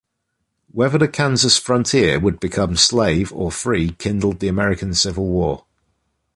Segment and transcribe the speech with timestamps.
[0.71, 5.65] Whether the Kansas frontier would become "slave" or "free" kindled the American Civil War.